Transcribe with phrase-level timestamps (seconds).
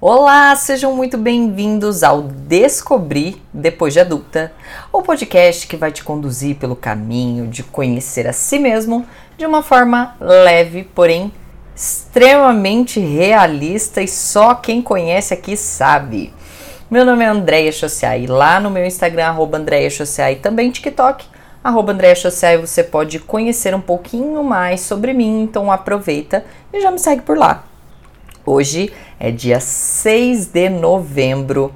[0.00, 4.52] Olá, sejam muito bem-vindos ao Descobrir Depois de Adulta,
[4.92, 9.04] o podcast que vai te conduzir pelo caminho de conhecer a si mesmo
[9.36, 11.32] de uma forma leve, porém
[11.74, 16.32] extremamente realista e só quem conhece aqui sabe.
[16.88, 21.26] Meu nome é Andréia Chociai, lá no meu Instagram, arroba Andréia Chociai, também TikTok,
[21.62, 26.92] arroba Andréia Chociai, você pode conhecer um pouquinho mais sobre mim, então aproveita e já
[26.92, 27.67] me segue por lá.
[28.50, 28.90] Hoje
[29.20, 31.70] é dia 6 de novembro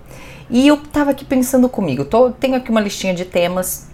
[0.48, 3.88] e eu tava aqui pensando comigo, tô, tenho aqui uma listinha de temas,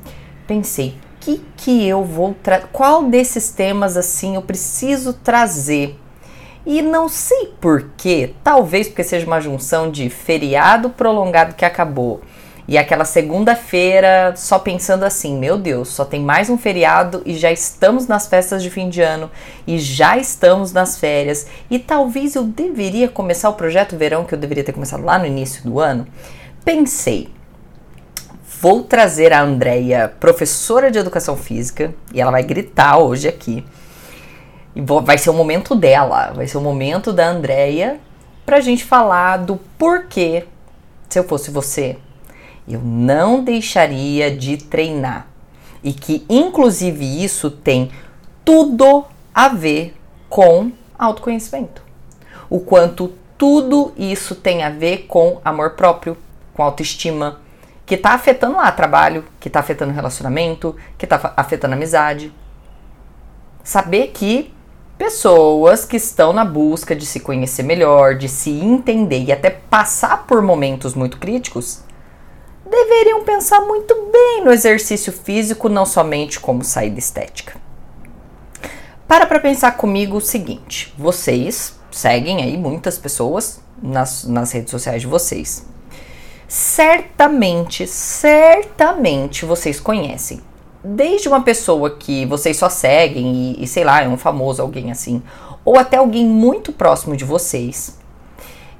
[0.46, 2.36] pensei, que que eu vou
[2.70, 5.98] qual desses temas assim eu preciso trazer?
[6.64, 12.20] E não sei porquê, talvez porque seja uma junção de feriado prolongado que acabou
[12.68, 17.50] e aquela segunda-feira, só pensando assim: meu Deus, só tem mais um feriado e já
[17.50, 19.30] estamos nas festas de fim de ano
[19.66, 21.46] e já estamos nas férias.
[21.70, 25.24] E talvez eu deveria começar o projeto verão que eu deveria ter começado lá no
[25.24, 26.06] início do ano.
[26.62, 27.30] Pensei,
[28.60, 33.64] vou trazer a Andrea, professora de educação física, e ela vai gritar hoje aqui.
[34.76, 37.98] E vai ser o momento dela, vai ser o momento da Andrea
[38.44, 40.44] pra gente falar do porquê,
[41.08, 41.96] se eu fosse você,
[42.68, 45.26] eu não deixaria de treinar.
[45.82, 47.90] E que, inclusive, isso tem
[48.44, 49.94] tudo a ver
[50.28, 51.82] com autoconhecimento.
[52.50, 56.16] O quanto tudo isso tem a ver com amor próprio,
[56.52, 57.40] com autoestima,
[57.86, 62.32] que está afetando lá trabalho, que está afetando relacionamento, que está afetando amizade.
[63.62, 64.52] Saber que
[64.98, 70.26] pessoas que estão na busca de se conhecer melhor, de se entender e até passar
[70.26, 71.84] por momentos muito críticos,
[72.84, 77.56] deveriam pensar muito bem no exercício físico, não somente como saída estética.
[79.06, 85.02] Para para pensar comigo o seguinte: vocês seguem aí muitas pessoas nas, nas redes sociais
[85.02, 85.66] de vocês.
[86.46, 90.40] Certamente, certamente vocês conhecem.
[90.82, 94.90] Desde uma pessoa que vocês só seguem e, e sei lá, é um famoso, alguém
[94.90, 95.22] assim,
[95.64, 97.98] ou até alguém muito próximo de vocês,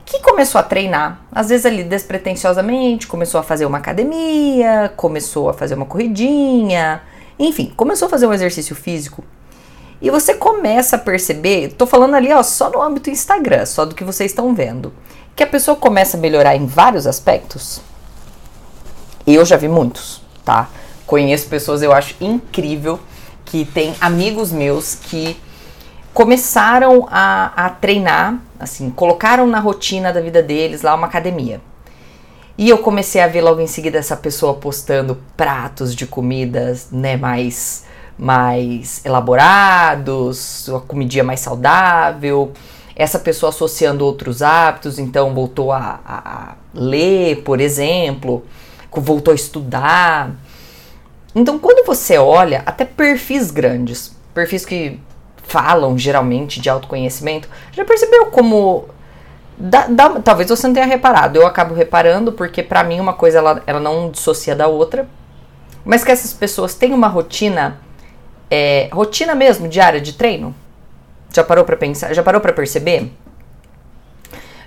[0.08, 5.54] que começou a treinar, às vezes ali despretensiosamente, começou a fazer uma academia, começou a
[5.54, 7.02] fazer uma corridinha,
[7.38, 9.22] enfim, começou a fazer um exercício físico.
[10.00, 13.94] E você começa a perceber, tô falando ali ó, só no âmbito Instagram, só do
[13.94, 14.94] que vocês estão vendo,
[15.36, 17.82] que a pessoa começa a melhorar em vários aspectos.
[19.26, 20.70] Eu já vi muitos, tá?
[21.06, 22.98] Conheço pessoas, eu acho incrível,
[23.44, 25.36] que tem amigos meus que
[26.14, 31.60] começaram a, a treinar, assim, colocaram na rotina da vida deles lá uma academia.
[32.56, 37.16] E eu comecei a ver logo em seguida essa pessoa postando pratos de comidas, né,
[37.16, 37.86] mais
[38.18, 42.52] mais elaborados, a comidinha mais saudável.
[42.97, 48.44] Essa pessoa associando outros hábitos, então voltou a, a, a ler, por exemplo,
[48.92, 50.32] voltou a estudar.
[51.32, 54.98] Então, quando você olha até perfis grandes, perfis que
[55.48, 58.86] falam geralmente de autoconhecimento, já percebeu como.
[59.60, 63.38] Dá, dá, talvez você não tenha reparado, eu acabo reparando porque para mim uma coisa
[63.38, 65.09] ela, ela não dissocia da outra,
[65.84, 67.81] mas que essas pessoas têm uma rotina,
[68.48, 70.54] é, rotina mesmo diária de treino.
[71.34, 72.15] Já parou para pensar?
[72.15, 73.10] Já parou para perceber?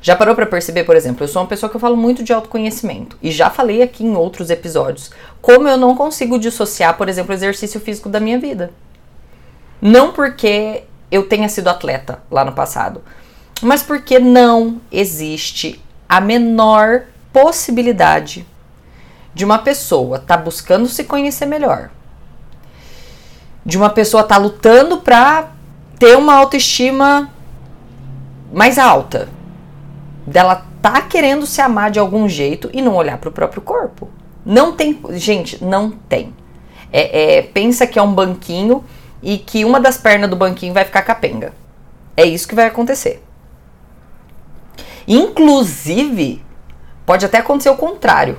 [0.02, 2.34] Já parou para perceber, por exemplo, eu sou uma pessoa que eu falo muito de
[2.34, 5.12] autoconhecimento e já falei aqui em outros episódios
[5.42, 8.72] como eu não consigo dissociar, por exemplo, o exercício físico da minha vida.
[9.82, 13.02] Não porque eu tenha sido atleta lá no passado,
[13.62, 17.04] mas porque não existe a menor
[17.34, 18.46] possibilidade
[19.34, 21.90] de uma pessoa estar tá buscando se conhecer melhor,
[23.66, 25.52] de uma pessoa estar tá lutando para
[25.98, 27.32] ter uma autoestima
[28.54, 29.30] mais alta,
[30.26, 34.10] dela tá querendo se amar de algum jeito e não olhar para o próprio corpo.
[34.46, 36.34] Não tem, gente, não tem.
[36.92, 38.84] É, é, pensa que é um banquinho
[39.22, 41.54] e que uma das pernas do banquinho vai ficar capenga.
[42.16, 43.24] É isso que vai acontecer.
[45.08, 46.44] Inclusive,
[47.06, 48.38] pode até acontecer o contrário.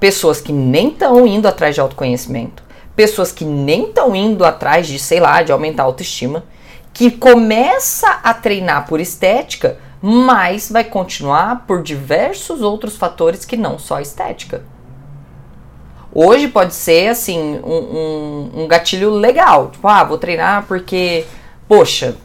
[0.00, 2.62] Pessoas que nem estão indo atrás de autoconhecimento,
[2.96, 6.44] pessoas que nem estão indo atrás de, sei lá, de aumentar a autoestima,
[6.92, 13.78] que começa a treinar por estética, mas vai continuar por diversos outros fatores que não
[13.78, 14.62] só estética.
[16.14, 19.70] Hoje pode ser, assim, um, um, um gatilho legal.
[19.70, 21.24] Tipo, ah, vou treinar porque,
[21.66, 22.16] poxa,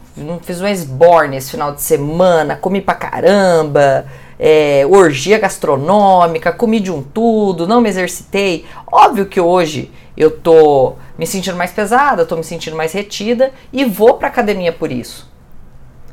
[0.42, 4.06] fiz um esborne esse final de semana, comi pra caramba,
[4.38, 8.66] é, orgia gastronômica, comi de um tudo, não me exercitei.
[8.92, 13.86] Óbvio que hoje eu tô me sentindo mais pesada, tô me sentindo mais retida e
[13.86, 15.30] vou pra academia por isso.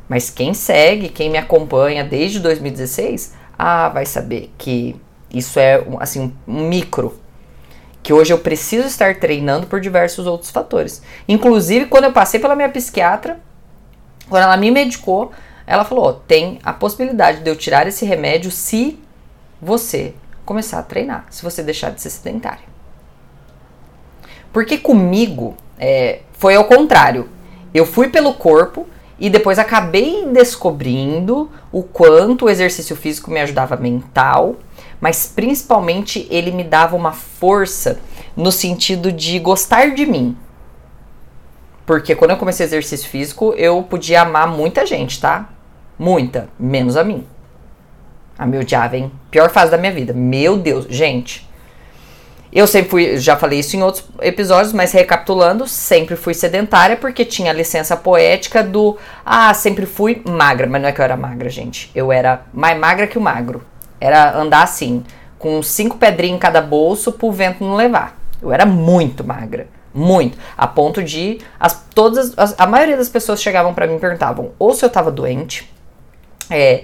[0.07, 4.95] Mas quem segue, quem me acompanha desde 2016, ah, vai saber que
[5.33, 7.24] isso é assim um micro
[8.05, 11.01] que hoje eu preciso estar treinando por diversos outros fatores.
[11.27, 13.39] Inclusive, quando eu passei pela minha psiquiatra,
[14.29, 15.31] quando ela me medicou,
[15.65, 18.99] ela falou: tem a possibilidade de eu tirar esse remédio se
[19.59, 20.13] você
[20.45, 22.63] começar a treinar, se você deixar de ser sedentário.
[24.53, 27.27] Porque comigo é, foi ao contrário.
[27.73, 28.85] Eu fui pelo corpo
[29.17, 34.57] e depois acabei descobrindo o quanto o exercício físico me ajudava mental,
[34.99, 37.99] mas principalmente ele me dava uma força
[38.35, 40.37] no sentido de gostar de mim.
[41.85, 45.49] Porque quando eu comecei exercício físico, eu podia amar muita gente, tá?
[45.97, 47.25] Muita, menos a mim.
[48.37, 49.11] A meu odiava, hein?
[49.31, 50.11] Pior fase da minha vida.
[50.11, 51.47] Meu Deus, gente.
[52.51, 57.25] Eu sempre fui, já falei isso em outros episódios, mas recapitulando, sempre fui sedentária porque
[57.25, 61.17] tinha a licença poética do ah, sempre fui magra, mas não é que eu era
[61.17, 61.91] magra, gente.
[61.93, 63.61] Eu era mais magra que o magro.
[63.99, 65.03] Era andar assim,
[65.37, 68.17] com cinco pedrinhas em cada bolso pro vento não levar.
[68.41, 69.67] Eu era muito magra.
[69.93, 70.37] Muito.
[70.57, 74.51] A ponto de as, todas as, a maioria das pessoas chegavam para mim e perguntavam
[74.59, 75.71] ou se eu tava doente.
[76.49, 76.83] É,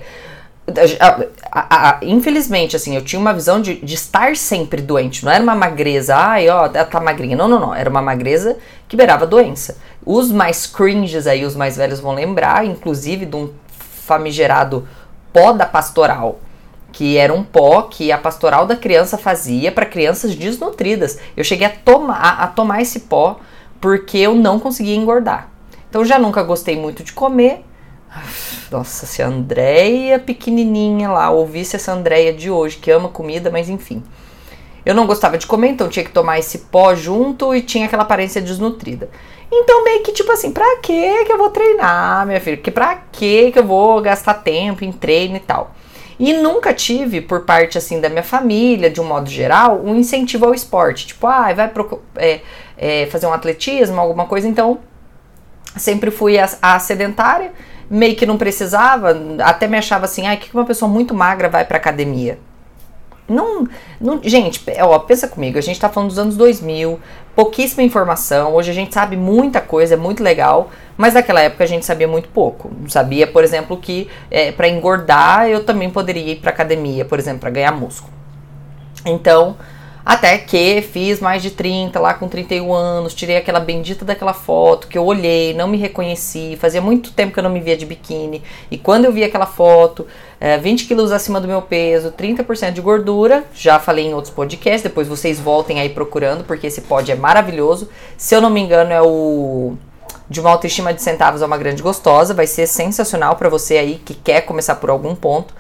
[1.00, 5.26] a, a, a, infelizmente, assim, eu tinha uma visão de, de, estar sempre doente.
[5.26, 7.36] Não era uma magreza, ai, ó, ela tá magrinha.
[7.36, 7.76] Não, não, não.
[7.76, 9.78] Era uma magreza que beirava doença.
[10.06, 13.52] Os mais cringes aí, os mais velhos vão lembrar, inclusive, de um
[14.06, 14.88] famigerado
[15.34, 16.40] pó da pastoral
[16.92, 21.18] que era um pó que a pastoral da criança fazia para crianças desnutridas.
[21.36, 23.40] Eu cheguei a, a tomar esse pó
[23.80, 25.50] porque eu não conseguia engordar.
[25.90, 27.66] Então já nunca gostei muito de comer.
[28.72, 33.70] Nossa, se a Andréia pequenininha lá ouvisse essa Andréia de hoje, que ama comida, mas
[33.70, 34.04] enfim.
[34.86, 38.04] Eu não gostava de comer, então tinha que tomar esse pó junto e tinha aquela
[38.04, 39.10] aparência desnutrida.
[39.52, 42.58] Então meio que tipo assim, pra que que eu vou treinar, minha filha?
[42.58, 45.76] Que pra que que eu vou gastar tempo em treino e tal?
[46.24, 50.46] E nunca tive, por parte assim da minha família, de um modo geral, um incentivo
[50.46, 51.08] ao esporte.
[51.08, 51.72] Tipo, ah, vai
[52.16, 52.42] é,
[52.78, 54.48] é, fazer um atletismo, alguma coisa.
[54.48, 54.78] Então,
[55.76, 57.52] sempre fui a, a, sedentária,
[57.90, 61.66] meio que não precisava, até me achava assim, ai, que uma pessoa muito magra vai
[61.66, 62.38] pra academia?
[63.32, 63.68] Não,
[64.00, 67.00] não, gente, ó, pensa comigo, a gente tá falando dos anos 2000,
[67.34, 71.68] pouquíssima informação, hoje a gente sabe muita coisa, é muito legal, mas naquela época a
[71.68, 72.70] gente sabia muito pouco.
[72.88, 77.40] Sabia, por exemplo, que é, para engordar eu também poderia ir para academia, por exemplo,
[77.40, 78.14] para ganhar músculo.
[79.06, 79.56] Então,
[80.04, 84.88] até que fiz mais de 30 lá com 31 anos, tirei aquela bendita daquela foto
[84.88, 87.86] que eu olhei, não me reconheci, fazia muito tempo que eu não me via de
[87.86, 88.42] biquíni.
[88.72, 90.08] E quando eu vi aquela foto,
[90.40, 94.82] é, 20 quilos acima do meu peso, 30% de gordura, já falei em outros podcasts,
[94.82, 97.88] depois vocês voltem aí procurando, porque esse pod é maravilhoso.
[98.18, 99.76] Se eu não me engano, é o
[100.28, 104.02] de uma autoestima de centavos a uma grande gostosa, vai ser sensacional para você aí
[104.04, 105.54] que quer começar por algum ponto.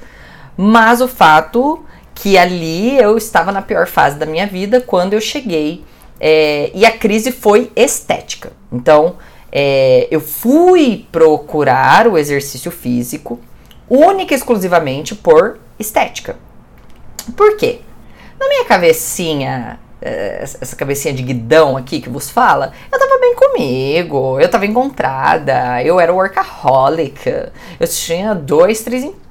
[0.55, 1.83] Mas o fato
[2.15, 5.83] que ali eu estava na pior fase da minha vida quando eu cheguei
[6.19, 8.51] é, e a crise foi estética.
[8.71, 9.15] Então
[9.51, 13.39] é, eu fui procurar o exercício físico
[13.89, 16.37] única e exclusivamente por estética.
[17.35, 17.81] Por quê?
[18.39, 23.35] Na minha cabecinha eh, essa cabecinha de guidão aqui que vos fala, eu tava bem
[23.35, 27.29] comigo, eu tava encontrada, eu era workaholic,
[27.79, 29.21] eu tinha dois, três empregos,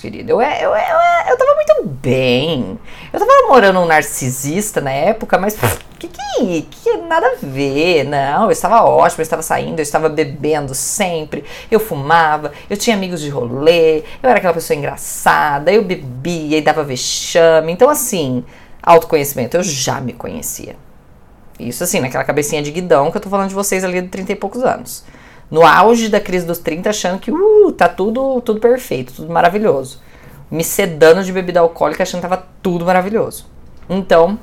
[0.00, 0.32] querido.
[0.32, 2.78] Eu, eu, eu, eu tava muito bem.
[3.12, 5.56] Eu tava namorando um narcisista na época, mas
[5.98, 8.44] que, que, que nada a ver, não.
[8.44, 13.20] Eu estava ótimo, eu estava saindo, eu estava bebendo sempre, eu fumava, eu tinha amigos
[13.20, 17.72] de rolê, eu era aquela pessoa engraçada, eu bebia e dava vexame.
[17.72, 18.44] Então, assim,
[18.82, 20.74] Autoconhecimento, eu já me conhecia.
[21.58, 24.32] Isso assim, naquela cabecinha de guidão que eu tô falando de vocês ali de 30
[24.32, 25.04] e poucos anos.
[25.50, 30.00] No auge da crise dos 30, achando que uh, tá tudo, tudo perfeito, tudo maravilhoso.
[30.50, 33.46] Me sedando de bebida alcoólica, achando que tava tudo maravilhoso.
[33.88, 34.38] Então,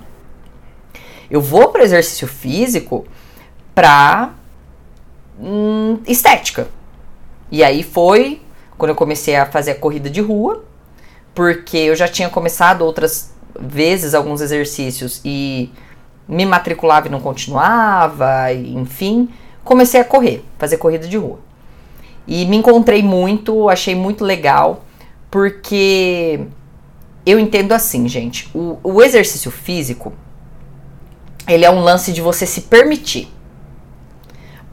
[1.29, 3.05] eu vou para exercício físico
[3.73, 4.33] pra
[5.39, 6.67] hum, estética.
[7.49, 8.41] E aí foi
[8.77, 10.63] quando eu comecei a fazer a corrida de rua,
[11.33, 15.71] porque eu já tinha começado outras vezes alguns exercícios e
[16.27, 19.29] me matriculava e não continuava, enfim,
[19.67, 21.39] comecei a correr, fazer corrida de rua.
[22.25, 24.85] E me encontrei muito, achei muito legal,
[25.29, 26.39] porque
[27.25, 30.13] eu entendo assim, gente, o, o exercício físico,
[31.47, 33.31] ele é um lance de você se permitir.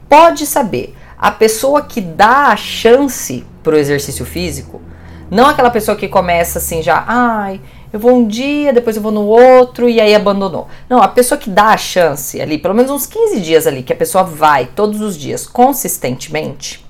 [0.09, 4.81] Pode saber, a pessoa que dá a chance pro exercício físico,
[5.29, 7.59] não aquela pessoa que começa assim já, ai,
[7.93, 10.67] eu vou um dia, depois eu vou no outro e aí abandonou.
[10.89, 13.93] Não, a pessoa que dá a chance ali, pelo menos uns 15 dias ali, que
[13.93, 16.85] a pessoa vai todos os dias consistentemente,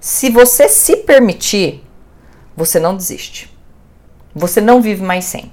[0.00, 1.84] Se você se permitir,
[2.56, 3.56] você não desiste.
[4.34, 5.52] Você não vive mais sem.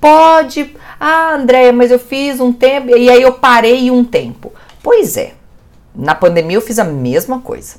[0.00, 0.74] Pode.
[0.98, 4.52] Ah, Andréia, mas eu fiz um tempo e aí eu parei um tempo.
[4.82, 5.34] Pois é.
[5.94, 7.76] Na pandemia eu fiz a mesma coisa.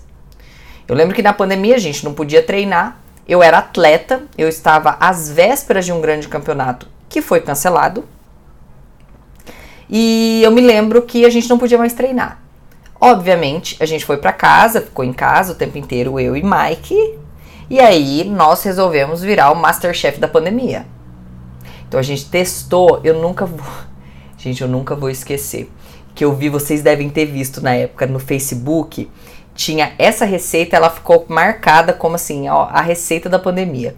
[0.88, 3.01] Eu lembro que na pandemia a gente não podia treinar.
[3.28, 8.04] Eu era atleta, eu estava às vésperas de um grande campeonato que foi cancelado.
[9.90, 12.40] E eu me lembro que a gente não podia mais treinar.
[13.00, 17.20] Obviamente, a gente foi para casa, ficou em casa o tempo inteiro, eu e Mike.
[17.70, 20.86] E aí nós resolvemos virar o Masterchef da pandemia.
[21.88, 23.66] Então a gente testou, eu nunca vou.
[24.38, 25.70] Gente, eu nunca vou esquecer.
[26.16, 29.10] Que eu vi, vocês devem ter visto na época no Facebook.
[29.62, 33.94] Tinha essa receita, ela ficou marcada como assim, ó, a receita da pandemia.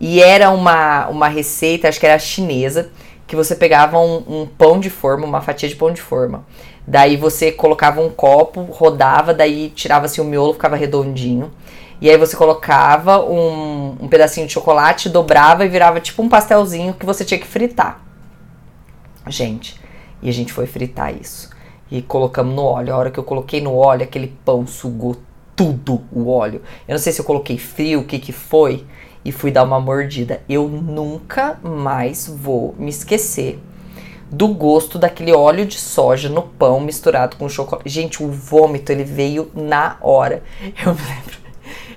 [0.00, 2.90] E era uma, uma receita, acho que era chinesa,
[3.24, 6.44] que você pegava um, um pão de forma, uma fatia de pão de forma.
[6.84, 11.52] Daí você colocava um copo, rodava, daí tirava-se o miolo, ficava redondinho.
[12.00, 16.92] E aí você colocava um, um pedacinho de chocolate, dobrava e virava tipo um pastelzinho
[16.92, 18.00] que você tinha que fritar.
[19.28, 19.80] Gente,
[20.20, 21.51] e a gente foi fritar isso.
[21.92, 22.94] E colocamos no óleo.
[22.94, 25.14] A hora que eu coloquei no óleo, aquele pão sugou
[25.54, 26.62] tudo o óleo.
[26.88, 28.86] Eu não sei se eu coloquei frio, o que que foi,
[29.22, 30.40] e fui dar uma mordida.
[30.48, 33.60] Eu nunca mais vou me esquecer
[34.30, 37.90] do gosto daquele óleo de soja no pão misturado com chocolate.
[37.90, 40.42] Gente, o vômito ele veio na hora.
[40.62, 41.31] Eu me lembro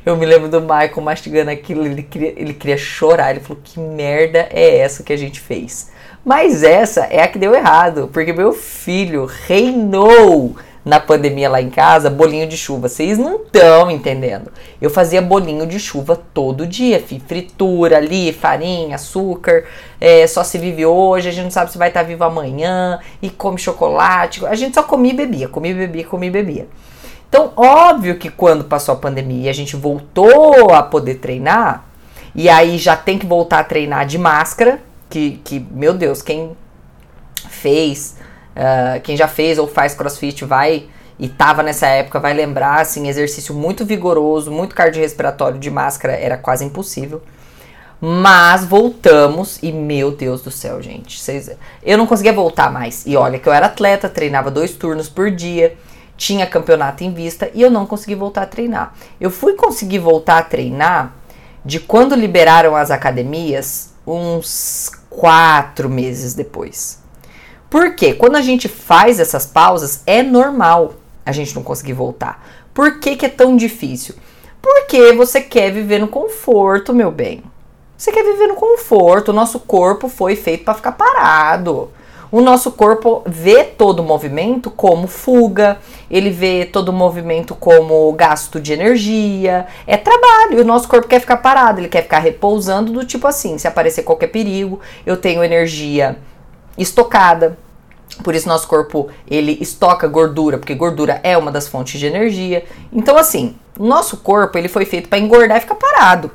[0.05, 3.31] eu me lembro do Michael mastigando aquilo, ele queria, ele queria chorar.
[3.31, 5.91] Ele falou: Que merda é essa que a gente fez?
[6.23, 11.71] Mas essa é a que deu errado, porque meu filho reinou na pandemia lá em
[11.71, 12.87] casa bolinho de chuva.
[12.87, 14.51] Vocês não estão entendendo.
[14.79, 19.65] Eu fazia bolinho de chuva todo dia, fritura ali, farinha, açúcar.
[19.99, 22.99] É, só se vive hoje, a gente não sabe se vai estar vivo amanhã.
[23.21, 24.45] E come chocolate.
[24.45, 26.67] A gente só comia e bebia, comia e bebia, comia e bebia.
[27.27, 31.85] Então, óbvio que quando passou a pandemia e a gente voltou a poder treinar,
[32.33, 36.55] e aí já tem que voltar a treinar de máscara, que, que meu Deus, quem
[37.49, 38.17] fez,
[38.55, 43.07] uh, quem já fez ou faz crossfit vai e tava nessa época vai lembrar, assim,
[43.07, 47.21] exercício muito vigoroso, muito cardiorrespiratório de máscara era quase impossível.
[48.01, 51.49] Mas voltamos e meu Deus do céu, gente, vocês,
[51.81, 53.05] eu não conseguia voltar mais.
[53.05, 55.77] E olha que eu era atleta, treinava dois turnos por dia
[56.17, 58.93] tinha campeonato em vista e eu não consegui voltar a treinar.
[59.19, 61.13] Eu fui conseguir voltar a treinar
[61.63, 66.99] de quando liberaram as academias, uns quatro meses depois.
[67.69, 68.13] Por quê?
[68.13, 70.93] Quando a gente faz essas pausas, é normal
[71.25, 72.45] a gente não conseguir voltar.
[72.73, 74.15] Por que, que é tão difícil?
[74.61, 77.43] Porque você quer viver no conforto, meu bem.
[77.97, 79.29] Você quer viver no conforto.
[79.29, 81.91] O nosso corpo foi feito para ficar parado.
[82.35, 85.77] O nosso corpo vê todo o movimento como fuga,
[86.11, 90.59] ele vê todo o movimento como gasto de energia, é trabalho.
[90.59, 94.03] O nosso corpo quer ficar parado, ele quer ficar repousando do tipo assim, se aparecer
[94.03, 96.17] qualquer perigo, eu tenho energia
[96.77, 97.57] estocada.
[98.21, 102.65] Por isso nosso corpo ele estoca gordura, porque gordura é uma das fontes de energia.
[102.91, 106.29] Então assim, nosso corpo ele foi feito para engordar e ficar parado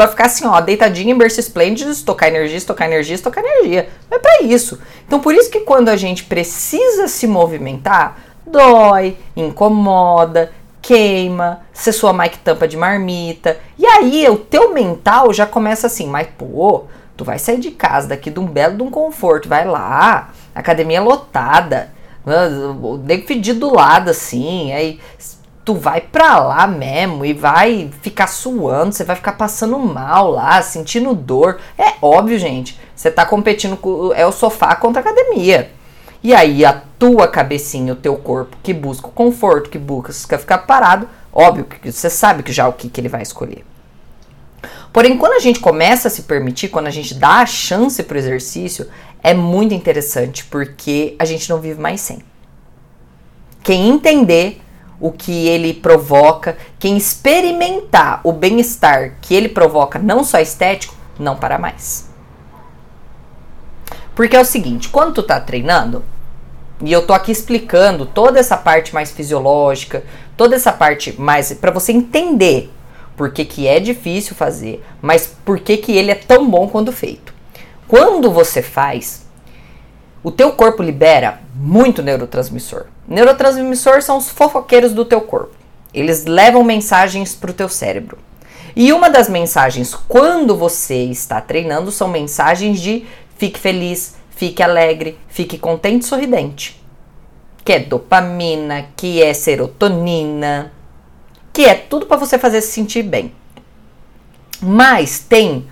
[0.00, 3.90] para ficar assim, ó, deitadinho em berço esplêndido, estocar energia, estocar energia, estocar energia.
[4.10, 4.80] Não é para isso.
[5.06, 8.16] Então, por isso que quando a gente precisa se movimentar,
[8.46, 13.58] dói, incomoda, queima, se sua mic tampa de marmita.
[13.78, 18.08] E aí o teu mental já começa assim, mas pô, tu vai sair de casa
[18.08, 21.92] daqui de um belo de um conforto, vai lá, academia lotada,
[22.24, 24.98] o nego fedido do lado assim, aí
[25.64, 30.60] tu vai pra lá mesmo e vai ficar suando, você vai ficar passando mal lá,
[30.62, 31.60] sentindo dor.
[31.78, 32.78] É óbvio, gente.
[32.94, 35.70] Você tá competindo com é o sofá contra a academia.
[36.22, 40.58] E aí a tua cabecinha, o teu corpo que busca o conforto, que busca ficar
[40.58, 43.64] parado, óbvio que você sabe que já o que, que ele vai escolher.
[44.92, 48.18] Porém, quando a gente começa a se permitir, quando a gente dá a chance pro
[48.18, 48.88] exercício,
[49.22, 52.18] é muito interessante porque a gente não vive mais sem.
[53.62, 54.60] Quem entender
[55.00, 61.36] o que ele provoca, quem experimentar o bem-estar que ele provoca, não só estético, não
[61.36, 62.10] para mais.
[64.14, 66.04] Porque é o seguinte, quando tu tá treinando,
[66.82, 70.04] e eu tô aqui explicando toda essa parte mais fisiológica,
[70.36, 72.70] toda essa parte mais para você entender
[73.16, 76.90] por que, que é difícil fazer, mas por que, que ele é tão bom quando
[76.90, 77.34] feito.
[77.86, 79.26] Quando você faz,
[80.22, 82.86] o teu corpo libera muito neurotransmissor.
[83.08, 85.54] Neurotransmissor são os fofoqueiros do teu corpo.
[85.94, 88.18] Eles levam mensagens para o teu cérebro.
[88.76, 93.06] E uma das mensagens quando você está treinando são mensagens de
[93.38, 96.80] fique feliz, fique alegre, fique contente, sorridente.
[97.64, 100.72] Que é dopamina, que é serotonina,
[101.52, 103.32] que é tudo para você fazer se sentir bem.
[104.60, 105.66] Mas tem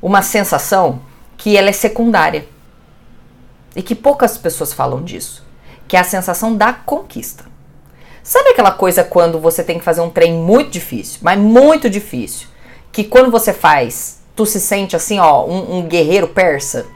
[0.00, 1.00] uma sensação
[1.36, 2.46] que ela é secundária
[3.78, 5.46] e que poucas pessoas falam disso,
[5.86, 7.44] que é a sensação da conquista.
[8.24, 12.48] Sabe aquela coisa quando você tem que fazer um trem muito difícil, mas muito difícil,
[12.90, 16.86] que quando você faz, tu se sente assim, ó, um, um guerreiro persa?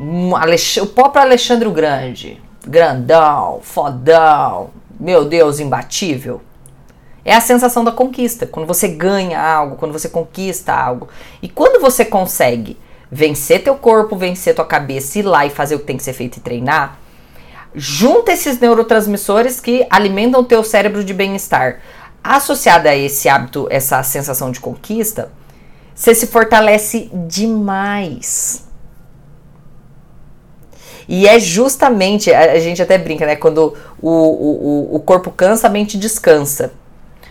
[0.00, 6.42] Um o próprio Alexandre o Grande, grandão, fodão, meu Deus, imbatível.
[7.24, 11.08] É a sensação da conquista, quando você ganha algo, quando você conquista algo.
[11.40, 12.76] E quando você consegue
[13.10, 16.12] vencer teu corpo, vencer tua cabeça, ir lá e fazer o que tem que ser
[16.12, 16.98] feito e treinar,
[17.74, 21.80] junta esses neurotransmissores que alimentam teu cérebro de bem-estar.
[22.22, 25.30] Associada a esse hábito, essa sensação de conquista,
[25.94, 28.66] você se fortalece demais.
[31.08, 33.36] E é justamente, a, gente até brinca, né?
[33.36, 36.72] Quando o, o, o corpo cansa, a mente descansa.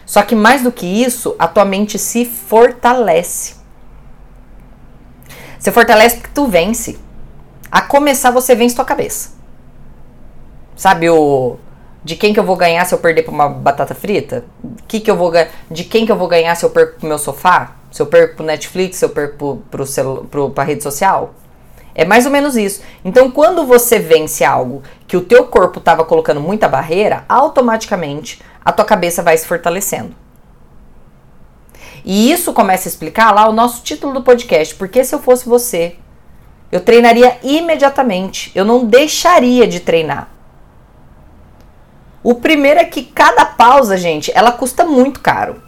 [0.05, 3.54] Só que mais do que isso, a tua mente se fortalece.
[5.65, 6.95] Você fortalece porque tu vence.
[7.71, 9.31] A começar, você vence tua cabeça.
[10.75, 11.55] Sabe o
[12.03, 14.45] de quem que eu vou ganhar se eu perder para uma batata frita?
[14.87, 15.33] Que que eu vou
[15.71, 17.71] de quem que eu vou ganhar se eu perco pro meu sofá?
[17.91, 21.33] Se eu perco pro Netflix, se eu perco pro, pro, pro, pra rede social?
[21.95, 22.83] É mais ou menos isso.
[23.03, 28.71] Então, quando você vence algo que o teu corpo estava colocando muita barreira, automaticamente a
[28.71, 30.15] tua cabeça vai se fortalecendo.
[32.05, 35.49] E isso começa a explicar lá o nosso título do podcast, porque se eu fosse
[35.49, 35.95] você,
[36.71, 40.29] eu treinaria imediatamente, eu não deixaria de treinar.
[42.23, 45.63] O primeiro é que cada pausa, gente, ela custa muito caro.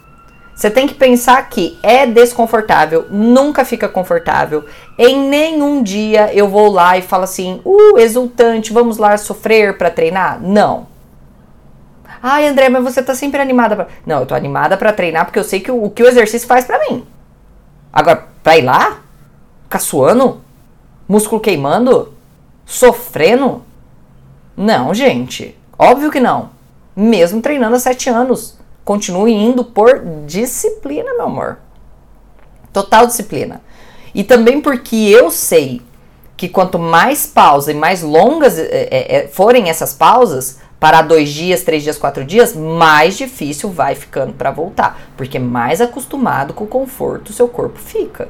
[0.54, 4.64] Você tem que pensar que é desconfortável, nunca fica confortável.
[4.98, 9.90] Em nenhum dia eu vou lá e falo assim, uh, exultante, vamos lá sofrer para
[9.90, 10.40] treinar?
[10.40, 10.97] Não.
[12.22, 13.86] Ai, André, mas você tá sempre animada pra...
[14.06, 16.48] Não, eu tô animada para treinar porque eu sei que o, o, que o exercício
[16.48, 17.06] faz para mim.
[17.92, 19.00] Agora, pra ir lá?
[19.64, 20.40] Ficar suando?
[21.08, 22.12] Músculo queimando?
[22.66, 23.62] Sofrendo?
[24.56, 25.56] Não, gente.
[25.78, 26.50] Óbvio que não.
[26.94, 28.58] Mesmo treinando há sete anos.
[28.84, 31.58] Continue indo por disciplina, meu amor.
[32.72, 33.60] Total disciplina.
[34.14, 35.82] E também porque eu sei
[36.36, 41.62] que quanto mais pausa e mais longas é, é, forem essas pausas, para dois dias,
[41.62, 46.68] três dias, quatro dias, mais difícil vai ficando para voltar, porque mais acostumado com o
[46.68, 48.28] conforto seu corpo fica.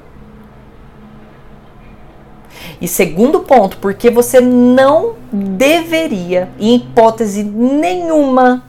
[2.81, 8.65] E segundo ponto, porque você não deveria, em hipótese nenhuma,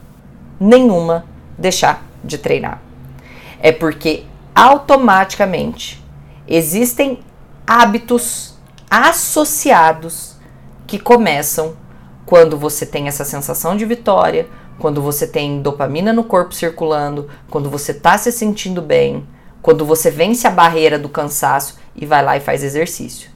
[0.59, 1.25] nenhuma,
[1.57, 2.81] deixar de treinar.
[3.61, 6.03] É porque automaticamente
[6.47, 7.19] existem
[7.65, 8.55] hábitos
[8.89, 10.35] associados
[10.87, 11.75] que começam
[12.29, 17.71] quando você tem essa sensação de vitória, quando você tem dopamina no corpo circulando, quando
[17.71, 19.25] você está se sentindo bem,
[19.63, 23.31] quando você vence a barreira do cansaço e vai lá e faz exercício.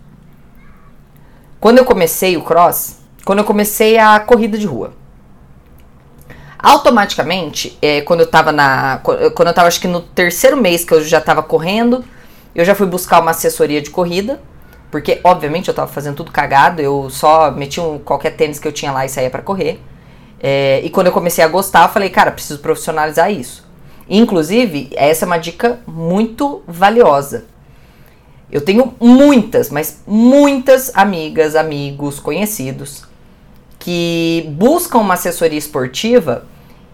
[1.59, 4.93] Quando eu comecei o cross, quando eu comecei a corrida de rua,
[6.59, 8.99] automaticamente, é, quando eu tava na.
[8.99, 12.05] Quando eu tava acho que no terceiro mês que eu já tava correndo,
[12.53, 14.39] eu já fui buscar uma assessoria de corrida
[14.93, 18.71] porque, obviamente, eu tava fazendo tudo cagado, eu só metia um, qualquer tênis que eu
[18.71, 19.81] tinha lá e saía para correr.
[20.39, 23.67] É, e quando eu comecei a gostar, eu falei, cara, preciso profissionalizar isso.
[24.07, 27.45] Inclusive, essa é uma dica muito valiosa.
[28.51, 33.03] Eu tenho muitas, mas muitas amigas, amigos, conhecidos
[33.79, 36.45] que buscam uma assessoria esportiva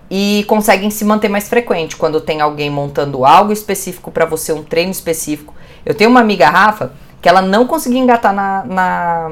[0.09, 4.63] e conseguem se manter mais frequente quando tem alguém montando algo específico para você, um
[4.63, 5.53] treino específico.
[5.85, 9.31] Eu tenho uma amiga, Rafa, que ela não conseguia engatar na, na,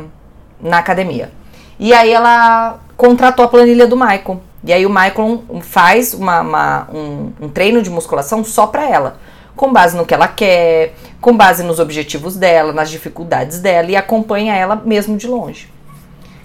[0.62, 1.32] na academia.
[1.80, 4.42] E aí ela contratou a planilha do Michael.
[4.64, 9.18] E aí o Michael faz uma, uma um, um treino de musculação só para ela.
[9.56, 13.96] Com base no que ela quer, com base nos objetivos dela, nas dificuldades dela e
[13.96, 15.72] acompanha ela mesmo de longe.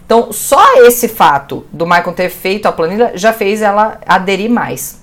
[0.05, 5.03] Então, só esse fato do Michael ter feito a planilha já fez ela aderir mais.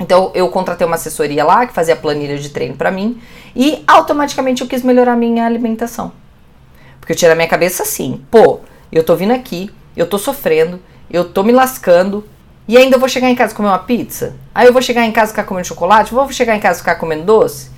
[0.00, 3.20] Então eu contratei uma assessoria lá que fazia planilha de treino para mim
[3.54, 6.12] e automaticamente eu quis melhorar minha alimentação.
[7.00, 10.80] Porque eu tirei a minha cabeça assim, pô, eu tô vindo aqui, eu tô sofrendo,
[11.10, 12.24] eu tô me lascando
[12.66, 14.36] e ainda eu vou chegar em casa comer uma pizza?
[14.54, 16.12] Aí eu vou chegar em casa ficar comendo chocolate?
[16.12, 17.70] Vou chegar em casa ficar comendo doce?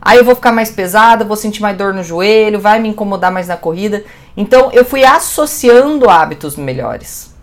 [0.00, 3.30] Aí eu vou ficar mais pesada, vou sentir mais dor no joelho, vai me incomodar
[3.30, 4.02] mais na corrida.
[4.34, 7.34] Então eu fui associando hábitos melhores.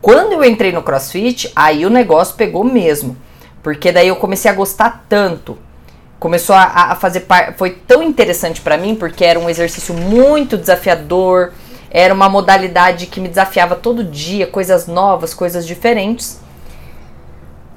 [0.00, 3.16] Quando eu entrei no CrossFit, aí o negócio pegou mesmo.
[3.62, 5.56] Porque daí eu comecei a gostar tanto.
[6.22, 7.58] Começou a, a fazer parte.
[7.58, 11.52] Foi tão interessante para mim, porque era um exercício muito desafiador.
[11.90, 16.38] Era uma modalidade que me desafiava todo dia, coisas novas, coisas diferentes.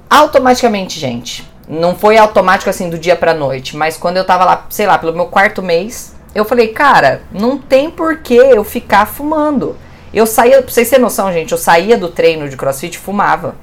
[0.08, 1.44] Automaticamente, gente.
[1.68, 5.00] Não foi automático assim do dia pra noite, mas quando eu tava lá, sei lá,
[5.00, 9.76] pelo meu quarto mês, eu falei, cara, não tem porquê eu ficar fumando.
[10.14, 13.56] Eu saía, pra vocês terem noção, gente, eu saía do treino de crossfit e fumava.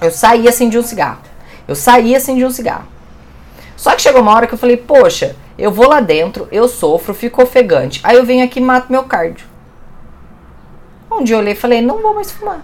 [0.00, 1.20] Eu saía de um cigarro.
[1.68, 2.93] Eu saía de um cigarro.
[3.76, 7.14] Só que chegou uma hora que eu falei, poxa, eu vou lá dentro, eu sofro,
[7.14, 8.00] fico ofegante.
[8.02, 9.46] Aí eu venho aqui e mato meu cardio.
[11.10, 12.60] Um dia eu olhei e falei, não vou mais fumar.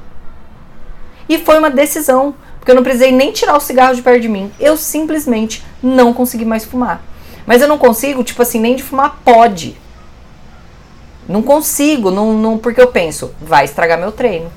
[1.29, 4.29] E foi uma decisão, porque eu não precisei nem tirar o cigarro de perto de
[4.29, 4.51] mim.
[4.59, 7.03] Eu simplesmente não consegui mais fumar.
[7.47, 9.77] Mas eu não consigo, tipo assim, nem de fumar pode.
[11.29, 14.51] Não consigo, não, não, porque eu penso, vai estragar meu treino.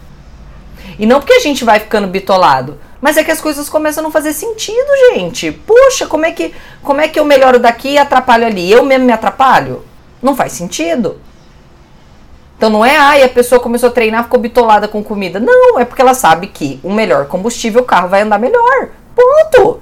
[0.98, 4.04] E não porque a gente vai ficando bitolado, mas é que as coisas começam a
[4.06, 5.52] não fazer sentido, gente.
[5.52, 8.72] Puxa, como é que, como é que eu melhoro daqui e atrapalho ali?
[8.72, 9.84] Eu mesmo me atrapalho?
[10.22, 11.20] Não faz sentido.
[12.56, 15.38] Então não é, ai, a pessoa começou a treinar, ficou bitolada com comida.
[15.38, 18.92] Não, é porque ela sabe que o melhor combustível, o carro vai andar melhor.
[19.14, 19.82] Ponto.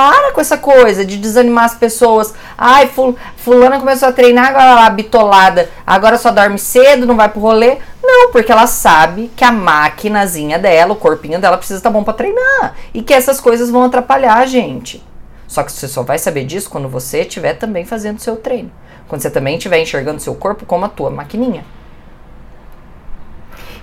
[0.00, 2.32] Para com essa coisa de desanimar as pessoas.
[2.56, 5.68] Ai, ful fulana começou a treinar, agora lá, bitolada.
[5.86, 7.76] Agora só dorme cedo, não vai pro rolê.
[8.02, 12.02] Não, porque ela sabe que a maquinazinha dela, o corpinho dela precisa estar tá bom
[12.02, 12.76] para treinar.
[12.94, 15.04] E que essas coisas vão atrapalhar a gente.
[15.46, 18.72] Só que você só vai saber disso quando você estiver também fazendo seu treino.
[19.06, 21.62] Quando você também estiver enxergando seu corpo como a tua maquininha.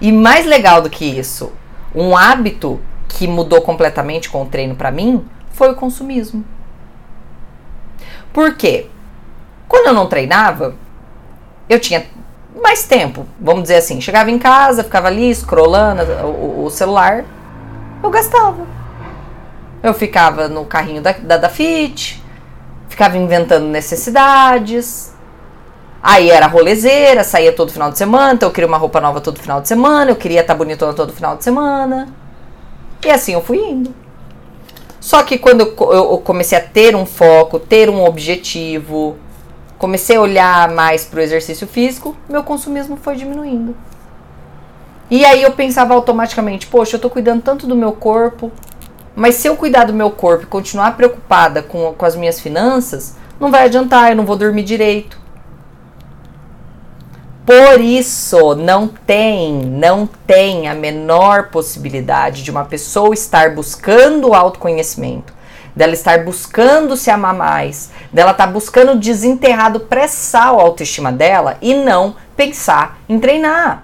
[0.02, 1.52] E mais legal do que isso,
[1.94, 5.24] um hábito que mudou completamente com o treino para mim
[5.58, 6.46] foi o consumismo.
[8.32, 8.86] Por quê?
[9.68, 10.76] Quando eu não treinava,
[11.68, 12.06] eu tinha
[12.62, 14.00] mais tempo, vamos dizer assim.
[14.00, 17.26] Chegava em casa, ficava ali scrollando o, o celular,
[18.04, 18.68] eu gastava.
[19.82, 22.24] Eu ficava no carrinho da, da, da Fit,
[22.88, 25.12] ficava inventando necessidades.
[26.04, 29.40] Aí era rolezeira, saía todo final de semana, então eu queria uma roupa nova todo
[29.40, 32.08] final de semana, eu queria estar bonitona todo final de semana.
[33.04, 34.07] E assim eu fui indo.
[35.08, 39.16] Só que quando eu comecei a ter um foco, ter um objetivo,
[39.78, 43.74] comecei a olhar mais para o exercício físico, meu consumismo foi diminuindo.
[45.10, 48.52] E aí eu pensava automaticamente, poxa, eu tô cuidando tanto do meu corpo,
[49.16, 53.16] mas se eu cuidar do meu corpo e continuar preocupada com, com as minhas finanças,
[53.40, 55.18] não vai adiantar, eu não vou dormir direito,
[57.48, 65.34] por isso, não tem, não tem a menor possibilidade de uma pessoa estar buscando autoconhecimento,
[65.74, 71.10] dela estar buscando se amar mais, dela estar tá buscando desenterrar do pré-sal a autoestima
[71.10, 73.84] dela e não pensar em treinar.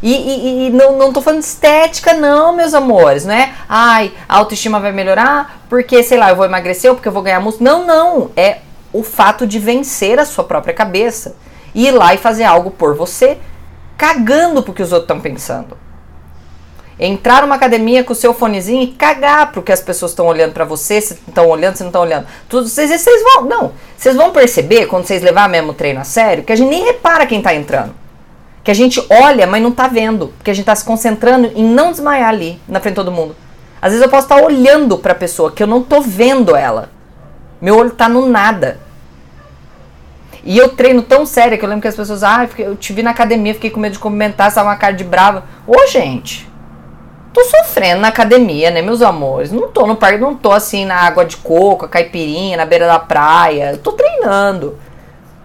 [0.00, 3.52] E, e, e, não, não tô falando de estética, não, meus amores, não é?
[3.68, 7.22] Ai, a autoestima vai melhorar porque, sei lá, eu vou emagrecer ou porque eu vou
[7.22, 7.68] ganhar músculo.
[7.68, 8.30] Não, não.
[8.36, 8.58] É
[8.92, 11.36] o fato de vencer a sua própria cabeça.
[11.74, 13.38] E ir lá e fazer algo por você,
[13.96, 15.76] cagando pro que os outros estão pensando.
[16.98, 20.52] Entrar numa academia com o seu fonezinho e cagar pro que as pessoas estão olhando
[20.52, 22.26] para você, se estão olhando, se não estão olhando.
[22.46, 23.44] Tudo, vocês, vocês vão.
[23.44, 26.68] Não, vocês vão perceber quando vocês levar mesmo o treino a sério que a gente
[26.68, 27.94] nem repara quem tá entrando.
[28.62, 30.28] Que a gente olha, mas não tá vendo.
[30.36, 33.34] Porque a gente tá se concentrando em não desmaiar ali, na frente de todo mundo.
[33.80, 36.90] Às vezes eu posso estar tá olhando pra pessoa que eu não tô vendo ela.
[37.60, 38.78] Meu olho tá no nada.
[40.42, 43.02] E eu treino tão sério que eu lembro que as pessoas, ah, eu te vi
[43.02, 45.44] na academia, fiquei com medo de comentar, estava uma cara de brava.
[45.66, 46.48] Ô, gente,
[47.32, 49.52] tô sofrendo na academia, né, meus amores?
[49.52, 52.86] Não tô no parque, não tô assim na água de coco, a caipirinha, na beira
[52.86, 53.78] da praia.
[53.82, 54.78] tô treinando.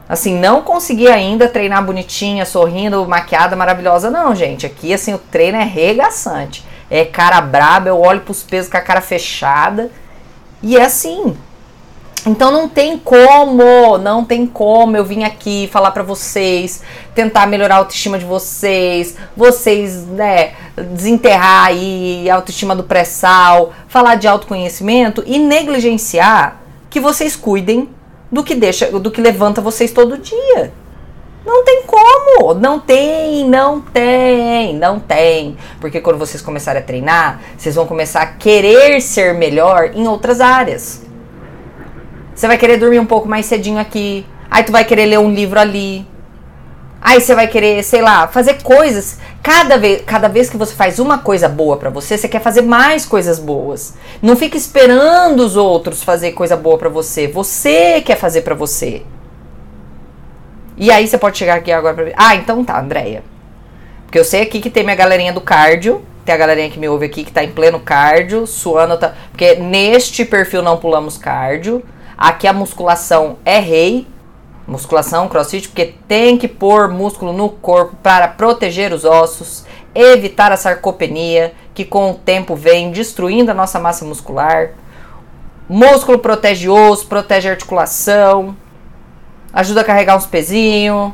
[0.07, 4.09] Assim, não consegui ainda treinar bonitinha, sorrindo, maquiada, maravilhosa.
[4.11, 4.65] Não, gente.
[4.65, 6.63] Aqui, assim, o treino é regaçante.
[6.89, 9.89] É cara braba, eu olho pros pesos com a cara fechada.
[10.61, 11.35] E é assim,
[12.27, 16.81] então não tem como, não tem como eu vim aqui falar para vocês,
[17.13, 20.53] tentar melhorar a autoestima de vocês, vocês, né,
[20.93, 27.89] desenterrar aí a autoestima do pré-sal, falar de autoconhecimento e negligenciar que vocês cuidem
[28.31, 30.73] do que deixa, do que levanta vocês todo dia.
[31.45, 35.55] Não tem como, não tem, não tem, não tem.
[35.79, 40.41] Porque quando vocês começarem a treinar, vocês vão começar a querer ser melhor em outras
[40.41, 41.04] áreas.
[42.35, 44.25] Você vai querer dormir um pouco mais cedinho aqui.
[44.51, 46.05] Aí tu vai querer ler um livro ali.
[47.01, 49.19] Aí você vai querer, sei lá, fazer coisas.
[49.41, 52.61] Cada vez, cada vez que você faz uma coisa boa para você, você quer fazer
[52.61, 53.93] mais coisas boas.
[54.21, 57.27] Não fica esperando os outros fazer coisa boa para você.
[57.27, 59.03] Você quer fazer para você.
[60.75, 62.13] E aí você pode chegar aqui agora pra mim.
[62.17, 63.23] Ah, então tá, Andréia.
[64.05, 66.03] Porque eu sei aqui que tem minha galerinha do cardio.
[66.25, 68.97] Tem a galerinha que me ouve aqui que tá em pleno cardio, suando.
[68.97, 71.83] Tá, porque neste perfil não pulamos cardio.
[72.17, 74.07] Aqui a musculação é rei,
[74.67, 79.65] musculação, crossfit, porque tem que pôr músculo no corpo para proteger os ossos.
[79.93, 84.71] evitar a sarcopenia, que com o tempo vem destruindo a nossa massa muscular.
[85.69, 88.57] Músculo protege osso, protege articulação,
[89.53, 91.13] ajuda a carregar uns pezinhos,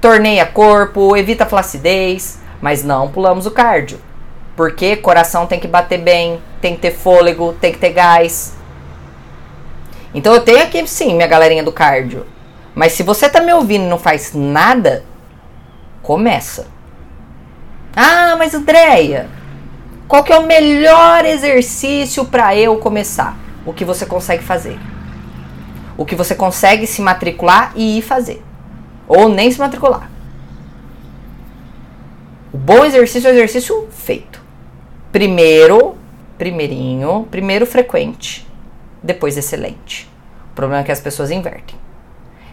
[0.00, 3.98] torneia corpo, evita flacidez, mas não pulamos o cardio.
[4.56, 8.56] Porque coração tem que bater bem, tem que ter fôlego, tem que ter gás.
[10.14, 12.26] Então eu tenho aqui sim minha galerinha do cardio.
[12.74, 15.04] Mas se você tá me ouvindo e não faz nada,
[16.02, 16.66] começa.
[17.94, 19.28] Ah, mas Andréia,
[20.06, 23.36] qual que é o melhor exercício para eu começar?
[23.66, 24.78] O que você consegue fazer.
[25.96, 28.42] O que você consegue se matricular e ir fazer.
[29.06, 30.08] Ou nem se matricular.
[32.50, 34.40] O bom exercício é o exercício feito.
[35.12, 35.96] Primeiro,
[36.38, 38.46] primeirinho, primeiro frequente,
[39.02, 40.10] depois excelente.
[40.52, 41.76] O problema é que as pessoas invertem.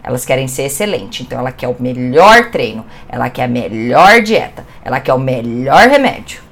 [0.02, 4.64] Elas querem ser excelente, então ela quer o melhor treino, ela quer a melhor dieta,
[4.84, 6.46] ela quer o melhor remédio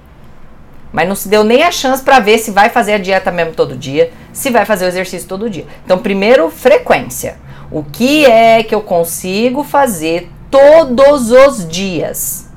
[0.94, 3.52] mas não se deu nem a chance para ver se vai fazer a dieta mesmo
[3.52, 5.66] todo dia, se vai fazer o exercício todo dia.
[5.84, 7.36] Então, primeiro, frequência.
[7.68, 12.48] O que é que eu consigo fazer todos os dias?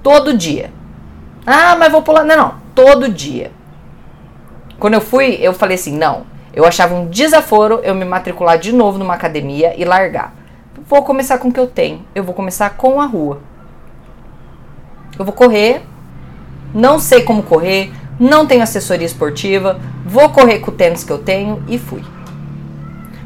[0.00, 0.70] Todo dia.
[1.44, 2.22] Ah, mas vou pular.
[2.22, 2.54] Não, não.
[2.72, 3.50] Todo dia.
[4.78, 6.26] Quando eu fui, eu falei assim: não.
[6.52, 10.34] Eu achava um desaforo eu me matricular de novo numa academia e largar.
[10.88, 12.04] Vou começar com o que eu tenho.
[12.14, 13.40] Eu vou começar com a rua.
[15.18, 15.82] Eu vou correr
[16.74, 21.18] não sei como correr, não tenho assessoria esportiva, vou correr com o tênis que eu
[21.18, 22.02] tenho e fui.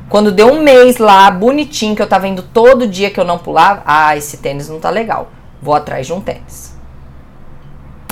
[0.09, 3.39] Quando deu um mês lá, bonitinho, que eu tava indo todo dia que eu não
[3.39, 5.31] pulava, ah, esse tênis não tá legal.
[5.61, 6.72] Vou atrás de um tênis.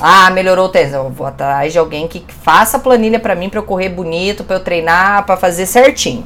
[0.00, 0.92] Ah, melhorou o tênis.
[0.92, 4.42] Eu vou atrás de alguém que faça a planilha para mim, para eu correr bonito,
[4.44, 6.24] para eu treinar, para fazer certinho.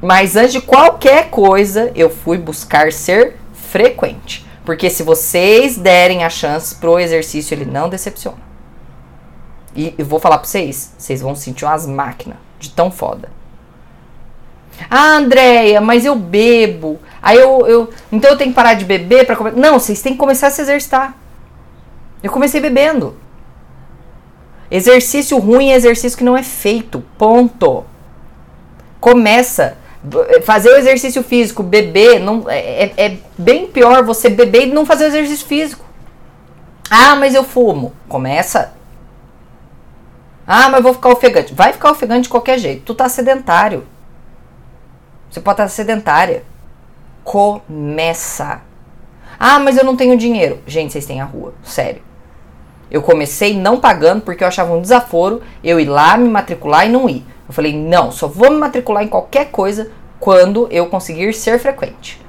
[0.00, 4.46] Mas antes de qualquer coisa, eu fui buscar ser frequente.
[4.64, 8.38] Porque se vocês derem a chance pro exercício, ele não decepciona.
[9.74, 13.28] E eu vou falar pra vocês, vocês vão sentir umas máquinas de tão foda.
[14.90, 16.98] Ah, Andréia, mas eu bebo.
[17.22, 17.90] Aí eu, eu.
[18.10, 19.52] Então eu tenho que parar de beber para comer.
[19.54, 21.16] Não, vocês têm que começar a se exercitar.
[22.22, 23.16] Eu comecei bebendo.
[24.70, 27.04] Exercício ruim é exercício que não é feito.
[27.18, 27.84] Ponto.
[29.00, 29.76] Começa
[30.44, 34.84] fazer o exercício físico, beber, não, é, é, é bem pior você beber e não
[34.84, 35.84] fazer o exercício físico.
[36.90, 37.92] Ah, mas eu fumo.
[38.08, 38.74] Começa.
[40.46, 41.54] Ah, mas vou ficar ofegante.
[41.54, 42.82] Vai ficar ofegante de qualquer jeito.
[42.82, 43.86] Tu tá sedentário.
[45.30, 46.44] Você pode estar sedentária.
[47.24, 48.60] Começa.
[49.38, 50.60] Ah, mas eu não tenho dinheiro.
[50.66, 51.54] Gente, vocês têm a rua.
[51.62, 52.02] Sério.
[52.92, 56.90] Eu comecei não pagando porque eu achava um desaforo eu ir lá me matricular e
[56.90, 57.24] não ir.
[57.48, 62.20] Eu falei, não, só vou me matricular em qualquer coisa quando eu conseguir ser frequente.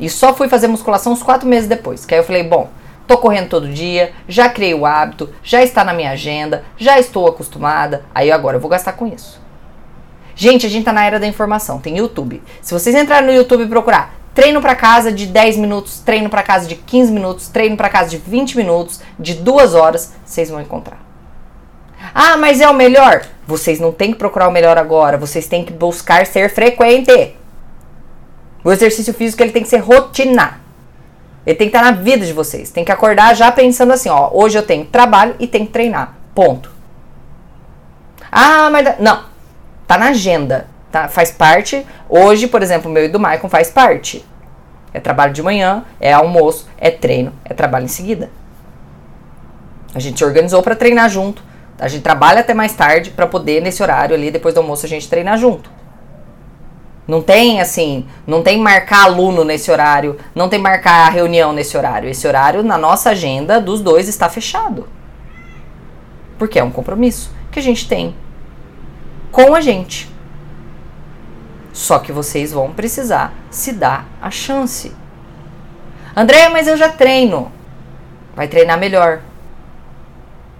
[0.00, 2.06] E só fui fazer musculação uns quatro meses depois.
[2.06, 2.70] Que aí eu falei, bom,
[3.06, 7.28] tô correndo todo dia, já criei o hábito, já está na minha agenda, já estou
[7.28, 9.38] acostumada, aí agora eu vou gastar com isso.
[10.34, 12.42] Gente, a gente tá na era da informação, tem YouTube.
[12.62, 16.42] Se vocês entrarem no YouTube e procurar treino para casa de 10 minutos, treino para
[16.42, 20.60] casa de 15 minutos, treino para casa de 20 minutos, de 2 horas, vocês vão
[20.60, 20.98] encontrar.
[22.14, 23.22] Ah, mas é o melhor?
[23.46, 27.34] Vocês não têm que procurar o melhor agora, vocês têm que buscar ser frequente.
[28.62, 30.60] O exercício físico ele tem que ser rotina.
[31.46, 32.70] Ele tem que estar na vida de vocês.
[32.70, 36.14] Tem que acordar já pensando assim, ó, hoje eu tenho trabalho e tenho que treinar.
[36.34, 36.70] Ponto.
[38.30, 39.24] Ah, mas não.
[39.86, 41.08] Tá na agenda, tá?
[41.08, 41.86] Faz parte.
[42.08, 44.24] Hoje, por exemplo, meu e do Maicon faz parte.
[44.94, 48.30] É trabalho de manhã, é almoço, é treino, é trabalho em seguida.
[49.94, 51.42] A gente se organizou para treinar junto.
[51.78, 54.88] A gente trabalha até mais tarde para poder, nesse horário ali, depois do almoço, a
[54.88, 55.70] gente treinar junto.
[57.06, 62.08] Não tem assim, não tem marcar aluno nesse horário, não tem marcar reunião nesse horário.
[62.08, 64.88] Esse horário na nossa agenda dos dois está fechado.
[66.38, 68.14] Porque é um compromisso que a gente tem
[69.30, 70.15] com a gente.
[71.76, 74.96] Só que vocês vão precisar se dar a chance.
[76.16, 77.52] André, mas eu já treino.
[78.34, 79.20] Vai treinar melhor.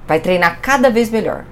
[0.06, 1.46] Vai treinar cada vez melhor.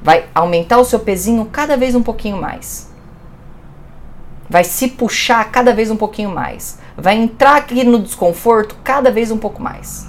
[0.00, 2.88] Vai aumentar o seu pezinho cada vez um pouquinho mais.
[4.48, 6.78] Vai se puxar cada vez um pouquinho mais.
[6.96, 10.06] Vai entrar aqui no desconforto cada vez um pouco mais.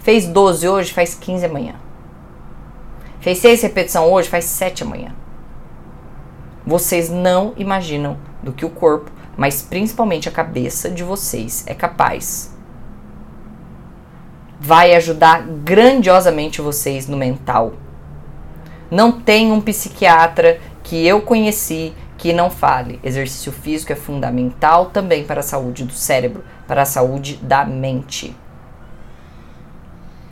[0.00, 1.76] Fez 12 hoje, faz 15 amanhã.
[3.20, 5.23] Fez 6 repetições hoje, faz 7 amanhã.
[6.66, 12.54] Vocês não imaginam do que o corpo, mas principalmente a cabeça de vocês é capaz
[14.64, 17.74] vai ajudar grandiosamente vocês no mental.
[18.90, 22.98] Não tem um psiquiatra que eu conheci que não fale.
[23.04, 28.34] Exercício físico é fundamental também para a saúde do cérebro, para a saúde da mente.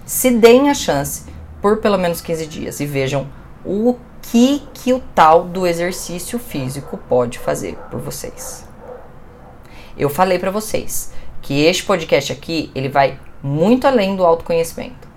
[0.07, 1.25] Se deem a chance
[1.61, 3.27] por pelo menos 15 dias e vejam
[3.66, 8.67] o que que o tal do exercício físico pode fazer por vocês.
[9.97, 15.09] Eu falei para vocês que este podcast aqui, ele vai muito além do autoconhecimento.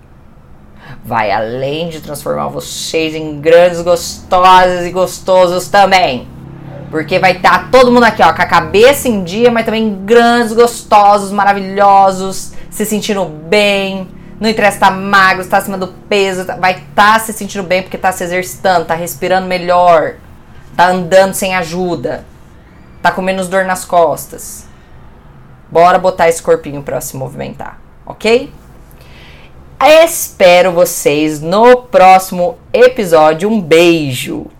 [1.04, 6.28] Vai além de transformar vocês em grandes gostosas e gostosos também.
[6.90, 10.04] Porque vai estar tá todo mundo aqui, ó, com a cabeça em dia, mas também
[10.04, 14.08] grandes, gostosos, maravilhosos, se sentindo bem.
[14.38, 17.64] Não interessa tá magro, estar tá acima do peso, tá, vai estar tá se sentindo
[17.64, 20.16] bem porque está se exercitando, está respirando melhor,
[20.70, 22.24] está andando sem ajuda,
[22.96, 24.66] está com menos dor nas costas.
[25.70, 28.52] Bora botar esse corpinho para se movimentar, ok?
[29.80, 33.50] Espero vocês no próximo episódio.
[33.50, 34.55] Um beijo!